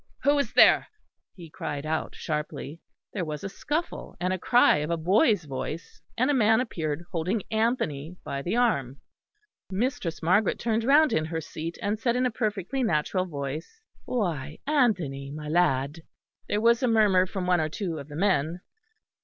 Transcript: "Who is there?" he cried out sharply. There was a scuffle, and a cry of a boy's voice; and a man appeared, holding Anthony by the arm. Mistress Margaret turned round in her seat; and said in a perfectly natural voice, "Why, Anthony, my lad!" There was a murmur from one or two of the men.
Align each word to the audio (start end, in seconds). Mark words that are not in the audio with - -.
"Who 0.23 0.39
is 0.39 0.53
there?" 0.53 0.87
he 1.35 1.51
cried 1.51 1.85
out 1.85 2.15
sharply. 2.15 2.81
There 3.13 3.23
was 3.23 3.43
a 3.43 3.49
scuffle, 3.49 4.17
and 4.19 4.33
a 4.33 4.39
cry 4.39 4.77
of 4.77 4.89
a 4.89 4.97
boy's 4.97 5.43
voice; 5.43 6.01
and 6.17 6.31
a 6.31 6.33
man 6.33 6.59
appeared, 6.59 7.05
holding 7.11 7.43
Anthony 7.51 8.17
by 8.23 8.41
the 8.41 8.55
arm. 8.55 8.99
Mistress 9.69 10.23
Margaret 10.23 10.57
turned 10.57 10.83
round 10.83 11.13
in 11.13 11.25
her 11.25 11.39
seat; 11.39 11.77
and 11.83 11.99
said 11.99 12.15
in 12.15 12.25
a 12.25 12.31
perfectly 12.31 12.81
natural 12.81 13.25
voice, 13.25 13.79
"Why, 14.05 14.57
Anthony, 14.65 15.29
my 15.29 15.47
lad!" 15.47 16.01
There 16.49 16.61
was 16.61 16.81
a 16.81 16.87
murmur 16.87 17.27
from 17.27 17.45
one 17.45 17.61
or 17.61 17.69
two 17.69 17.99
of 17.99 18.07
the 18.07 18.15
men. 18.15 18.61